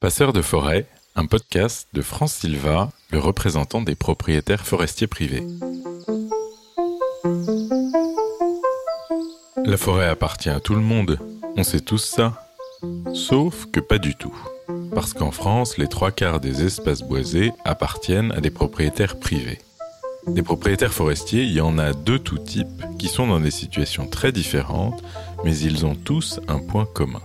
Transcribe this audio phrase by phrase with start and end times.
[0.00, 5.42] Passeur de forêt, un podcast de France Silva, le représentant des propriétaires forestiers privés.
[9.64, 11.18] La forêt appartient à tout le monde,
[11.56, 12.46] on sait tous ça.
[13.12, 14.36] Sauf que pas du tout.
[14.94, 19.58] Parce qu'en France, les trois quarts des espaces boisés appartiennent à des propriétaires privés.
[20.28, 24.06] Des propriétaires forestiers, il y en a de tout type qui sont dans des situations
[24.06, 25.02] très différentes,
[25.42, 27.22] mais ils ont tous un point commun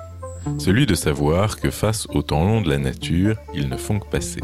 [0.58, 4.08] celui de savoir que face au temps long de la nature, ils ne font que
[4.08, 4.42] passer.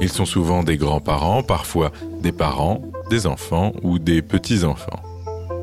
[0.00, 5.02] Ils sont souvent des grands-parents, parfois des parents, des enfants ou des petits-enfants.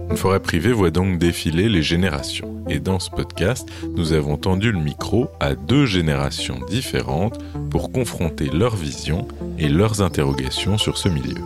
[0.10, 2.64] Une forêt privée voit donc défiler les générations.
[2.68, 8.50] Et dans ce podcast, nous avons tendu le micro à deux générations différentes pour confronter
[8.50, 9.28] leurs visions
[9.58, 11.42] et leurs interrogations sur ce milieu.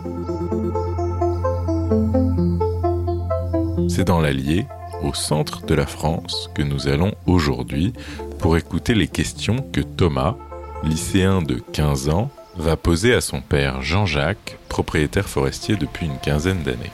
[3.88, 4.66] C'est dans l'Allier
[5.02, 7.92] au centre de la France que nous allons aujourd'hui
[8.38, 10.36] pour écouter les questions que Thomas,
[10.82, 16.62] lycéen de 15 ans, va poser à son père Jean-Jacques, propriétaire forestier depuis une quinzaine
[16.62, 16.92] d'années.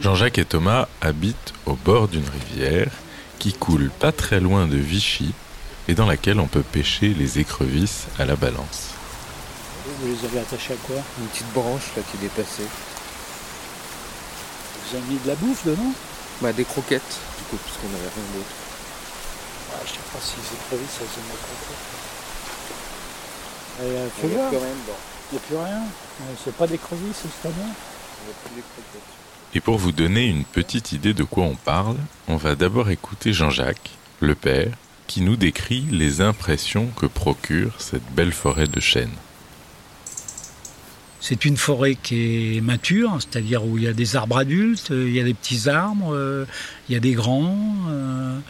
[0.00, 2.90] Jean-Jacques et Thomas habitent au bord d'une rivière
[3.38, 5.32] qui coule pas très loin de Vichy
[5.88, 8.90] et dans laquelle on peut pêcher les écrevisses à la balance.
[9.84, 10.96] Vous les avez attachés à quoi?
[11.20, 12.68] Une petite branche là qui dépassait.
[14.92, 15.92] Vous avez mis de la bouffe dedans
[16.42, 18.54] Bah des croquettes, du coup, parce qu'on n'avait rien d'autre.
[19.72, 21.88] ah, Je sais pas si les écrevisses, elles ont des croquettes.
[23.80, 24.92] Et, euh, Il y a quand même, bon,
[25.30, 25.80] il n'y a plus rien.
[25.82, 27.72] Euh, C'est pas d'écrevisses cette année
[28.24, 29.08] il y a plus les croquettes.
[29.54, 31.96] Et pour vous donner une petite idée de quoi on parle,
[32.28, 33.90] on va d'abord écouter Jean-Jacques,
[34.20, 34.72] le père,
[35.06, 39.10] qui nous décrit les impressions que procure cette belle forêt de chênes.
[41.24, 45.06] C'est une forêt qui est mature, c'est-à-dire où il y a des arbres adultes, euh,
[45.06, 46.44] il y a des petits arbres, euh,
[46.88, 47.76] il y a des grands.
[47.90, 48.40] euh,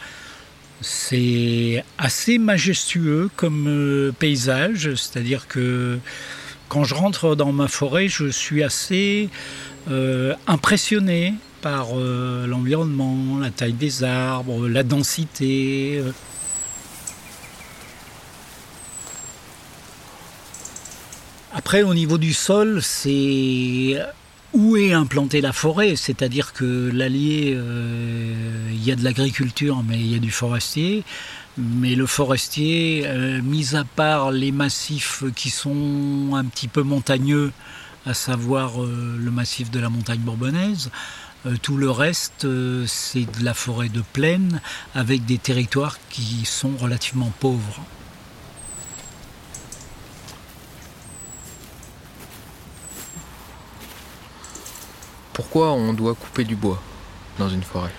[0.81, 5.99] C'est assez majestueux comme paysage, c'est-à-dire que
[6.67, 9.29] quand je rentre dans ma forêt, je suis assez
[10.47, 16.01] impressionné par l'environnement, la taille des arbres, la densité.
[21.55, 23.95] Après, au niveau du sol, c'est
[24.53, 29.99] où est implantée la forêt, c'est-à-dire que l'Allier, euh, il y a de l'agriculture, mais
[29.99, 31.03] il y a du forestier.
[31.59, 37.51] Mais le forestier, euh, mis à part les massifs qui sont un petit peu montagneux,
[38.07, 40.89] à savoir euh, le massif de la montagne bourbonnaise,
[41.61, 42.47] tout le reste,
[42.87, 44.61] c'est de la forêt de plaine
[44.95, 47.83] avec des territoires qui sont relativement pauvres.
[55.33, 56.81] Pourquoi on doit couper du bois
[57.39, 57.91] dans une forêt?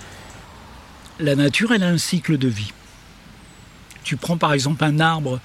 [1.19, 2.71] La nature, elle a un cycle de vie.
[4.03, 5.39] Tu prends par exemple un arbre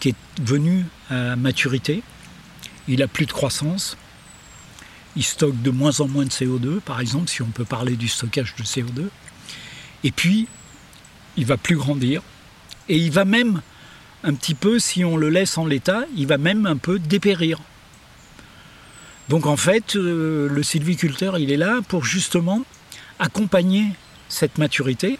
[0.00, 2.02] qui est venu à maturité,
[2.88, 3.96] il a plus de croissance,
[5.16, 8.08] il stocke de moins en moins de CO2, par exemple, si on peut parler du
[8.08, 9.08] stockage de CO2,
[10.04, 10.48] et puis
[11.36, 12.22] il va plus grandir,
[12.88, 13.62] et il va même
[14.24, 17.60] un petit peu, si on le laisse en l'état, il va même un peu dépérir.
[19.28, 22.62] Donc en fait, euh, le sylviculteur, il est là pour justement
[23.18, 23.86] accompagner
[24.28, 25.18] cette maturité.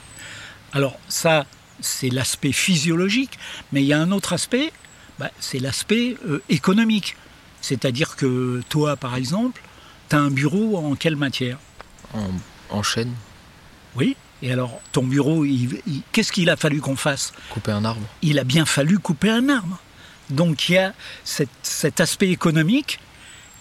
[0.72, 1.46] Alors ça,
[1.80, 3.38] c'est l'aspect physiologique,
[3.72, 4.72] mais il y a un autre aspect,
[5.18, 7.16] bah, c'est l'aspect euh, économique.
[7.60, 9.60] C'est-à-dire que toi, par exemple,
[10.08, 11.58] tu as un bureau en quelle matière?
[12.14, 12.28] En,
[12.70, 13.12] en chêne
[13.96, 14.16] Oui.
[14.42, 17.32] Et alors, ton bureau, il- il- qu'est-ce qu'il a fallu qu'on fasse?
[17.50, 19.78] Couper un arbre Il a bien fallu couper un arbre.
[20.30, 20.92] Donc il y a
[21.24, 23.00] cette- cet aspect économique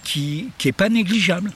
[0.06, 1.52] qui n'est pas négligeable.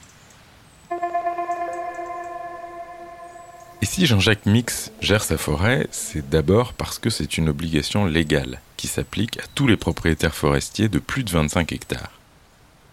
[3.81, 8.61] Et si Jean-Jacques Mix gère sa forêt, c'est d'abord parce que c'est une obligation légale
[8.77, 12.11] qui s'applique à tous les propriétaires forestiers de plus de 25 hectares.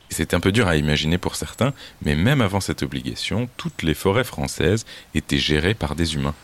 [0.08, 3.94] C'est un peu dur à imaginer pour certains, mais même avant cette obligation, toutes les
[3.94, 6.34] forêts françaises étaient gérées par des humains.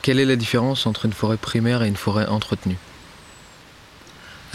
[0.00, 2.78] Quelle est la différence entre une forêt primaire et une forêt entretenue?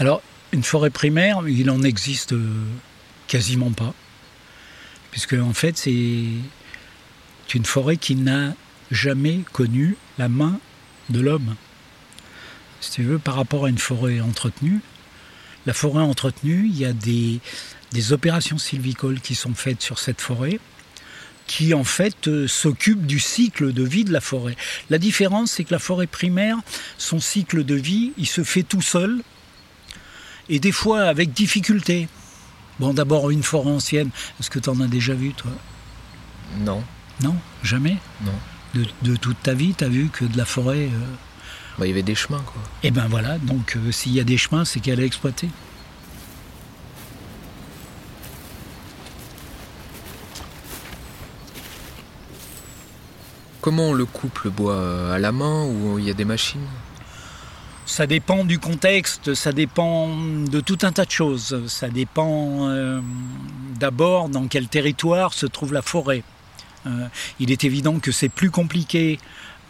[0.00, 0.20] Alors,
[0.54, 2.64] une forêt primaire, il en existe euh,
[3.26, 3.92] quasiment pas.
[5.10, 6.28] Puisque, en fait, c'est
[7.54, 8.54] une forêt qui n'a
[8.90, 10.58] jamais connu la main
[11.10, 11.56] de l'homme.
[12.80, 14.80] Si tu veux, par rapport à une forêt entretenue,
[15.66, 17.40] la forêt entretenue, il y a des,
[18.12, 20.58] opérations sylvicoles qui sont faites sur cette forêt
[21.46, 24.56] qui en fait euh, s'occupent du cycle de vie de la forêt.
[24.88, 26.56] La différence, c'est que la forêt primaire,
[26.96, 29.22] son cycle de vie, il se fait tout seul
[30.48, 32.08] et des fois avec difficulté.
[32.80, 34.10] Bon, d'abord une forêt ancienne,
[34.40, 35.52] est-ce que tu en as déjà vu, toi?
[36.60, 36.82] Non.
[37.22, 37.36] Non?
[37.62, 37.96] Jamais?
[38.24, 38.32] Non.
[38.74, 41.06] de, de toute ta vie, tu as vu que de la forêt, euh,
[41.78, 42.60] Bah, il y avait des chemins, quoi.
[42.82, 45.48] Et ben voilà, donc euh, s'il y a des chemins, c'est qu'elle est exploitée.
[53.60, 56.24] Comment on le coupe le bois euh, À la main ou il y a des
[56.26, 56.66] machines?
[57.86, 61.66] Ça dépend du contexte, ça dépend de tout un tas de choses.
[61.68, 63.00] Ça dépend euh,
[63.78, 66.24] d'abord dans quel territoire se trouve la forêt.
[66.86, 67.06] Euh,
[67.40, 69.18] il est évident que c'est plus compliqué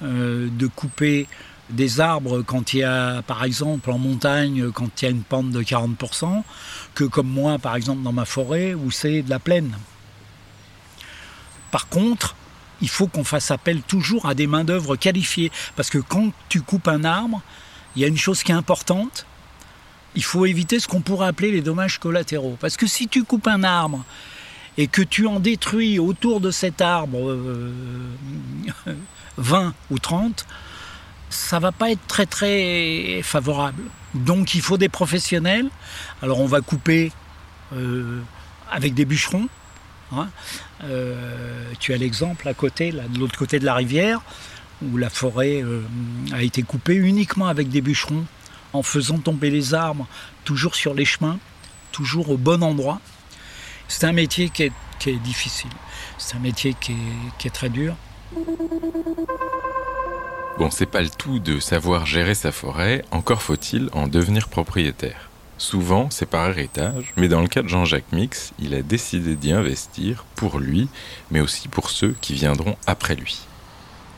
[0.02, 1.26] euh, de couper
[1.70, 5.22] des arbres quand il y a, par exemple, en montagne, quand il y a une
[5.22, 6.42] pente de 40%,
[6.94, 9.76] que comme moi, par exemple, dans ma forêt, où c'est de la plaine.
[11.72, 12.36] Par contre,
[12.80, 15.50] il faut qu'on fasse appel toujours à des main-d'œuvre qualifiées.
[15.74, 17.42] Parce que quand tu coupes un arbre,
[17.96, 19.26] il y a une chose qui est importante,
[20.14, 22.56] il faut éviter ce qu'on pourrait appeler les dommages collatéraux.
[22.60, 24.04] Parce que si tu coupes un arbre
[24.78, 27.72] et que tu en détruis autour de cet arbre euh,
[29.38, 30.46] 20 ou 30,
[31.30, 33.82] ça va pas être très très favorable.
[34.14, 35.68] Donc il faut des professionnels.
[36.22, 37.10] Alors on va couper
[37.74, 38.20] euh,
[38.70, 39.48] avec des bûcherons.
[40.12, 40.28] hein.
[40.84, 44.20] Euh, tu as l'exemple à côté, de l'autre côté de la rivière,
[44.82, 45.82] où la forêt euh,
[46.32, 48.24] a été coupée uniquement avec des bûcherons,
[48.72, 50.06] en faisant tomber les arbres
[50.44, 51.38] toujours sur les chemins,
[51.92, 53.00] toujours au bon endroit.
[53.88, 54.72] C'est un métier qui est,
[55.22, 55.70] difficile.
[56.16, 57.94] C'est un métier qui est, qui est très dur.
[60.58, 65.28] Bon, c'est pas le tout de savoir gérer sa forêt, encore faut-il en devenir propriétaire.
[65.58, 69.52] Souvent, c'est par héritage, mais dans le cas de Jean-Jacques Mix, il a décidé d'y
[69.52, 70.88] investir pour lui,
[71.30, 73.40] mais aussi pour ceux qui viendront après lui.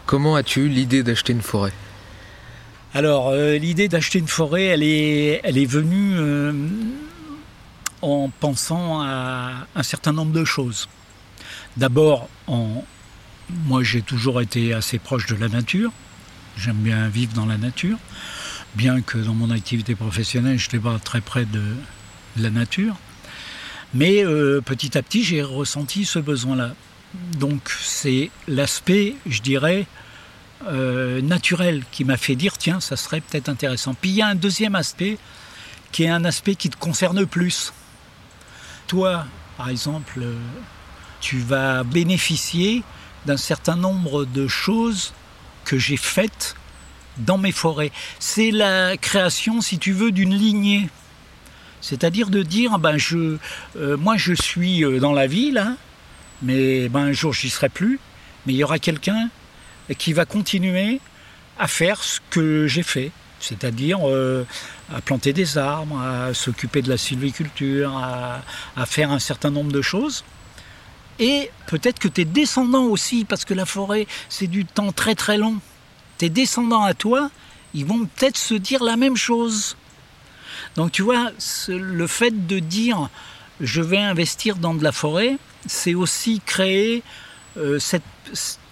[0.06, 1.72] Comment as-tu eu l'idée d'acheter une forêt
[2.94, 6.52] Alors, euh, l'idée d'acheter une forêt, elle est, venue euh,
[8.02, 10.88] en pensant à un certain nombre de choses.
[11.76, 15.90] D'abord, moi j'ai toujours été assez proche de la nature.
[16.56, 17.98] J'aime bien vivre dans la nature,
[18.76, 21.62] bien que dans mon activité professionnelle, je n'étais pas très près de
[22.36, 22.94] la nature.
[23.92, 26.74] Mais euh, petit à petit, j'ai ressenti ce besoin-là.
[27.14, 29.86] Donc c'est l'aspect, je dirais,
[30.68, 33.94] euh, naturel qui m'a fait dire tiens, ça serait peut-être intéressant.
[33.94, 35.18] Puis il y a un deuxième aspect
[35.92, 37.72] qui est un aspect qui te concerne plus.
[38.86, 39.26] Toi,
[39.56, 40.34] par exemple, euh,
[41.20, 42.82] tu vas bénéficier
[43.26, 45.12] d'un certain nombre de choses
[45.64, 46.54] que j'ai faites
[47.18, 47.92] dans mes forêts.
[48.18, 50.88] C'est la création, si tu veux, d'une lignée.
[51.80, 53.36] C'est-à-dire de dire, ben je,
[53.76, 55.76] euh, moi je suis dans la ville, hein,
[56.42, 57.98] mais ben, un jour j'y serai plus,
[58.46, 59.28] mais il y aura quelqu'un
[59.98, 61.00] qui va continuer
[61.58, 63.10] à faire ce que j'ai fait,
[63.40, 64.44] c'est-à-dire euh,
[64.94, 68.42] à planter des arbres, à s'occuper de la sylviculture, à,
[68.76, 70.24] à faire un certain nombre de choses.
[71.18, 75.38] Et peut-être que tes descendants aussi, parce que la forêt, c'est du temps très très
[75.38, 75.56] long.
[76.18, 77.30] Tes descendants à toi,
[77.74, 79.76] ils vont peut-être se dire la même chose.
[80.76, 81.30] Donc tu vois,
[81.68, 83.08] le fait de dire
[83.60, 87.02] je vais investir dans de la forêt, c'est aussi créer
[87.56, 88.02] euh, cette,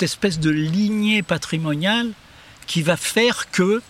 [0.01, 2.11] espèce de lignée patrimoniale
[2.67, 3.81] qui va faire que,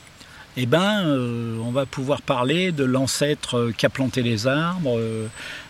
[0.56, 5.00] eh ben, euh, on va pouvoir parler de l'ancêtre euh, qui a planté les arbres,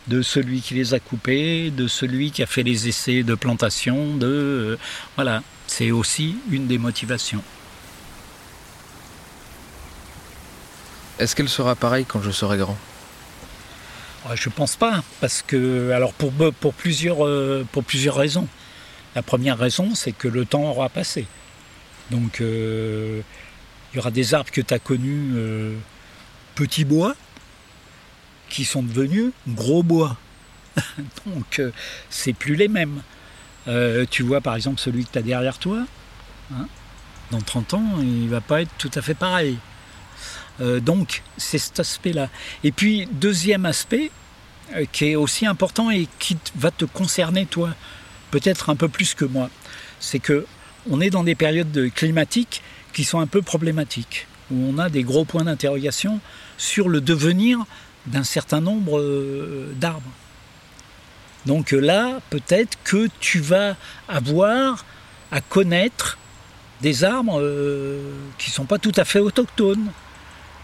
[0.09, 4.17] de celui qui les a coupés, de celui qui a fait les essais de plantation,
[4.17, 4.79] de
[5.15, 7.43] voilà, c'est aussi une des motivations.
[11.19, 12.77] Est-ce qu'elle sera pareille quand je serai grand?
[14.33, 18.49] Je pense pas, parce que alors euh, pour plusieurs raisons.
[19.15, 21.27] La première raison, c'est que le temps aura passé.
[22.11, 23.21] Donc euh,
[23.93, 25.77] il y aura des arbres que tu as connus euh,
[26.55, 27.15] petits bois
[28.49, 30.17] qui sont devenus gros bois.
[31.27, 31.61] Donc
[32.09, 33.03] c'est plus les mêmes.
[34.11, 35.87] Tu vois par exemple celui que tu as derrière toi,
[36.53, 36.67] hein,
[37.31, 39.59] dans 30 ans, il va pas être tout à fait pareil.
[40.61, 42.29] Euh, donc c'est cet aspect-là.
[42.63, 44.11] Et puis deuxième aspect
[44.75, 47.71] euh, qui est aussi important et qui va te concerner toi,
[48.31, 49.51] peut-être un peu plus que moi,
[50.01, 50.47] c'est que
[50.91, 54.89] on est dans des périodes de- climatiques qui sont un peu problématiques, où on a
[54.89, 56.21] des gros points d'interrogation
[56.59, 57.59] sur le devenir
[58.07, 60.03] d'un certain nombre euh, d'arbres.
[61.47, 63.77] Donc là, peut-être que tu vas
[64.09, 64.85] avoir
[65.31, 66.17] à connaître
[66.81, 67.41] des arbres
[68.39, 69.91] qui ne sont pas tout à fait autochtones,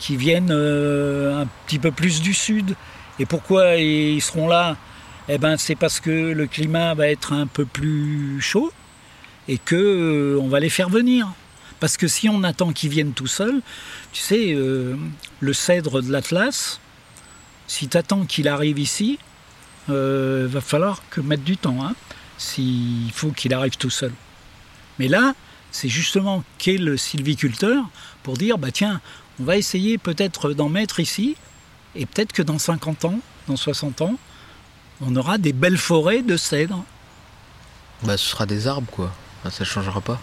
[0.00, 2.74] qui viennent euh, un petit peu plus du sud.
[3.20, 4.76] Et pourquoi ils seront là?
[5.28, 8.72] Eh ben, c'est parce que le climat va être un peu plus chaud
[9.46, 11.32] et que euh, on va les faire venir.
[11.78, 13.62] Parce que si on attend qu'ils viennent tout seuls,
[14.12, 14.96] tu sais, euh,
[15.38, 16.80] le cèdre de l'Atlas,
[17.66, 19.18] si tu attends qu'il arrive ici,
[19.88, 21.84] euh, va falloir que mettre du temps.
[21.84, 21.94] Hein,
[22.38, 24.12] S'il faut qu'il arrive tout seul.
[24.98, 25.34] Mais là,
[25.70, 27.84] c'est justement qu'est le sylviculteur
[28.22, 29.00] pour dire bah tiens,
[29.40, 31.36] on va essayer peut-être d'en mettre ici,
[31.94, 33.18] et peut-être que dans 50 ans,
[33.48, 34.14] dans 60 ans,
[35.00, 36.84] on aura des belles forêts de cèdres.
[38.02, 39.12] Bah, ce sera des arbres, quoi.
[39.42, 40.20] Bah, ça changera pas.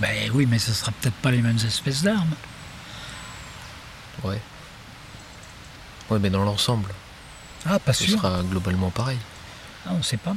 [0.00, 2.36] Ben oui, mais ce sera peut-être pas les mêmes espèces d'arbres.
[4.24, 4.40] Ouais.
[6.10, 6.90] Ouais, mais dans l'ensemble,
[7.66, 8.18] Ah, pas ce sûr.
[8.18, 9.18] sera globalement pareil.
[9.86, 10.36] Ah, on sait pas.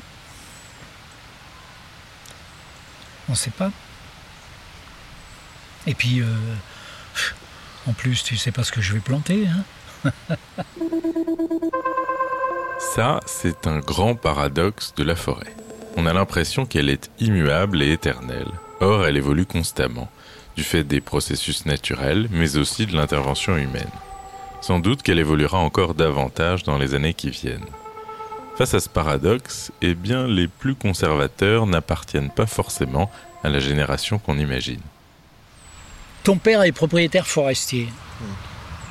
[3.30, 3.72] On sait pas.
[5.88, 6.26] Et puis, euh,
[7.90, 9.48] en plus, tu sais pas ce que je vais planter.
[9.48, 10.12] Hein
[12.80, 15.56] Ça, c'est un grand paradoxe de la forêt.
[15.98, 18.52] On a l'impression qu'elle est immuable et éternelle.
[18.80, 20.10] Or, elle évolue constamment,
[20.56, 23.90] du fait des processus naturels, mais aussi de l'intervention humaine.
[24.62, 27.66] Sans doute qu'elle évoluera encore davantage dans les années qui viennent.
[28.56, 33.10] Face à ce paradoxe, eh bien, les plus conservateurs n'appartiennent pas forcément
[33.44, 34.82] à la génération qu'on imagine.
[36.24, 37.90] Ton père est propriétaire forestier.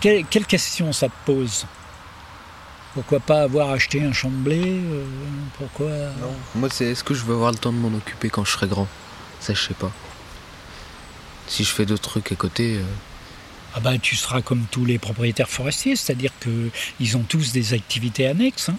[0.01, 1.67] Quelle, quelle question ça te pose?
[2.95, 5.05] Pourquoi pas avoir acheté un champ de blé euh,
[5.59, 5.91] Pourquoi?
[6.55, 8.67] Moi, c'est est-ce que je vais avoir le temps de m'en occuper quand je serai
[8.67, 8.89] grand?
[9.41, 9.93] Ça, je sais pas.
[11.47, 12.83] Si je fais d'autres trucs à côté, euh,
[13.75, 16.71] Ah bah tu seras comme tous les propriétaires forestiers, c'est-à-dire que
[17.01, 18.69] ils ont tous des activités annexes.
[18.71, 18.77] hein.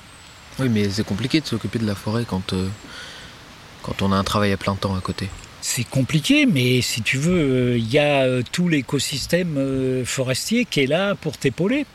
[0.60, 2.68] oui, mais c'est compliqué de s'occuper de la forêt quand, euh,
[3.84, 5.30] quand on a un travail à plein temps à côté.
[5.62, 10.66] C'est compliqué, mais si tu veux, euh, il y a euh, tout l'écosystème euh, forestier
[10.66, 11.86] qui est là pour t'épauler.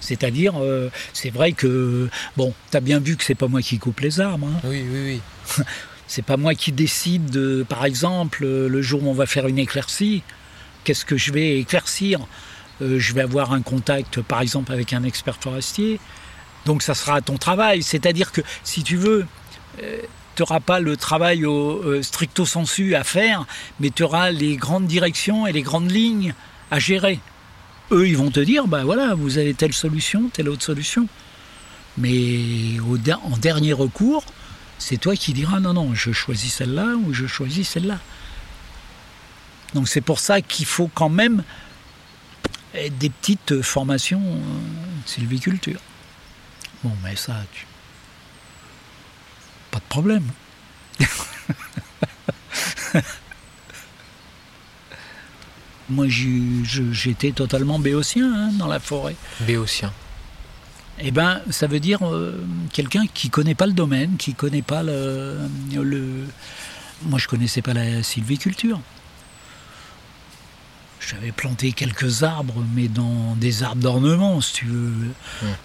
[0.00, 4.00] C'est-à-dire, euh, c'est vrai que, bon, t'as bien vu que c'est pas moi qui coupe
[4.00, 4.46] les arbres.
[4.48, 4.60] hein.
[4.64, 5.20] Oui, oui,
[5.58, 5.64] oui.
[6.10, 9.46] C'est pas moi qui décide, de, par exemple, euh, le jour où on va faire
[9.46, 10.22] une éclaircie,
[10.84, 12.20] qu'est-ce que je vais éclaircir
[12.80, 16.00] Euh, Je vais avoir un contact, par exemple, avec un expert forestier.
[16.64, 17.82] Donc ça sera ton travail.
[17.82, 19.26] C'est-à-dire que, si tu veux,
[20.38, 23.44] tu n'auras pas le travail au euh, stricto sensu à faire,
[23.80, 26.32] mais tu auras les grandes directions et les grandes lignes
[26.70, 27.18] à gérer.
[27.90, 31.08] Eux, ils vont te dire, bah voilà, vous avez telle solution, telle autre solution.
[31.96, 34.24] Mais en dernier recours,
[34.78, 37.98] c'est toi qui diras non, non, je choisis celle-là ou je choisis celle-là.
[39.74, 41.42] Donc c'est pour ça qu'il faut quand même
[42.74, 45.80] des petites formations euh, de sylviculture.
[46.84, 47.66] Bon, mais ça, tu...
[49.78, 50.24] pas de problème.
[55.90, 59.16] Moi, j'étais totalement béotien hein, dans la forêt.
[59.40, 59.90] Béotien.
[61.00, 64.82] Eh ben, ça veut dire euh, quelqu'un qui connaît pas le domaine, qui connaît pas
[64.82, 65.38] le,
[65.72, 66.26] le-
[67.04, 68.80] Moi, je connaissais pas la sylviculture.
[71.00, 74.92] J'avais planté quelques arbres, mais dans des arbres d'ornement, si tu veux,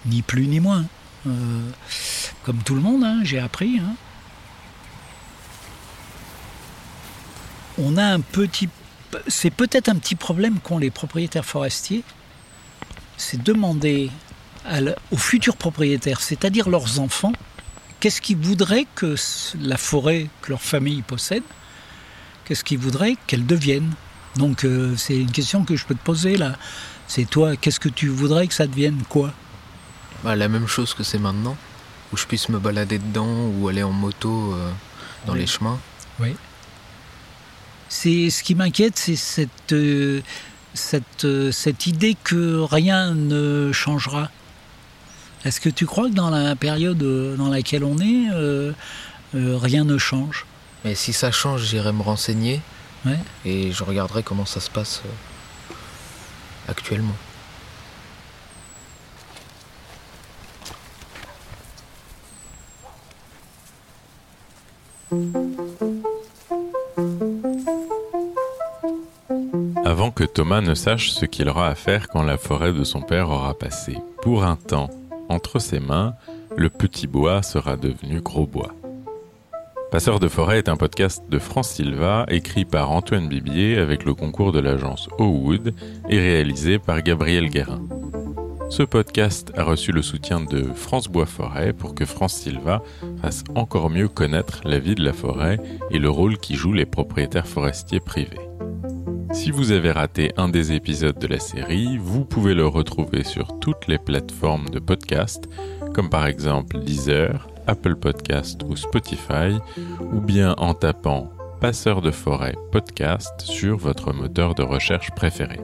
[0.06, 0.86] ni plus ni moins.
[1.26, 1.30] Euh,
[2.44, 3.78] comme tout le monde, hein, j'ai appris.
[3.78, 3.94] hein.
[7.78, 8.68] On a un petit,
[9.26, 12.04] c'est peut-être un petit problème qu'ont les propriétaires forestiers,
[13.16, 14.10] c'est demander
[15.10, 17.32] aux futurs propriétaires, c'est-à-dire leurs enfants,
[18.00, 19.14] qu'est-ce qu'ils voudraient que
[19.60, 21.42] la forêt que leur famille possède,
[22.44, 23.92] qu'est-ce qu'ils voudraient qu'elle devienne.
[24.36, 26.56] Donc euh, c'est une question que je peux te poser là.
[27.06, 29.32] C'est toi, qu'est-ce que tu voudrais que ça devienne quoi?
[30.24, 31.56] Bah, la même chose que c'est maintenant,
[32.12, 33.28] où je puisse me balader dedans
[33.58, 34.70] ou aller en moto euh,
[35.26, 35.40] dans Oui.
[35.40, 35.78] les chemins.
[37.88, 40.20] C'est ce qui m'inquiète, c'est cette, euh,
[40.72, 44.30] cette, euh, cette idée que rien ne changera.
[45.44, 46.98] Est-ce que tu crois que dans la période
[47.36, 48.72] dans laquelle on est, euh,
[49.36, 50.44] euh, rien ne change?
[50.84, 52.60] Mais si ça change, j'irai me renseigner
[53.06, 53.18] Ouais.
[53.44, 55.74] et je regarderai comment ça se passe euh,
[56.68, 57.14] actuellement.
[69.84, 73.00] Avant que Thomas ne sache ce qu'il aura à faire quand la forêt de son
[73.00, 74.90] père aura passé, pour un temps,
[75.28, 76.14] entre ses mains,
[76.56, 78.74] le petit bois sera devenu gros bois.
[79.90, 84.14] Passeur de forêt est un podcast de France Silva, écrit par Antoine Bibier avec le
[84.14, 85.72] concours de l'agence Owood
[86.08, 87.80] et réalisé par Gabriel Guérin.
[88.70, 92.82] Ce podcast a reçu le soutien de France Bois Forêt pour que France Silva
[93.20, 96.86] fasse encore mieux connaître la vie de la forêt et le rôle qu'y jouent les
[96.86, 98.40] propriétaires forestiers privés.
[99.32, 103.58] Si vous avez raté un des épisodes de la série, vous pouvez le retrouver sur
[103.58, 105.48] toutes les plateformes de podcast,
[105.92, 109.58] comme par exemple Deezer, Apple Podcast ou Spotify,
[110.12, 111.30] ou bien en tapant
[111.60, 115.58] Passeur de forêt podcast sur votre moteur de recherche préféré.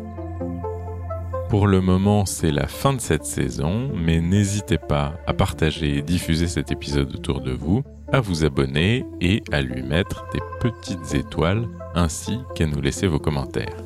[1.51, 6.03] Pour le moment, c'est la fin de cette saison, mais n'hésitez pas à partager et
[6.03, 7.83] diffuser cet épisode autour de vous.
[8.13, 13.21] à vous abonner et à lui mettre des petites étoiles ainsi qu'à nous laisser vos
[13.21, 13.77] commentaires.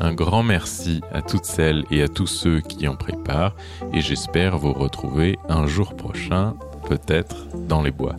[0.00, 3.54] Un grand merci à toutes celles et à tous ceux qui en préparent
[3.92, 6.54] et j'espère vous retrouver un jour prochain,
[6.88, 8.16] peut-être dans les bois.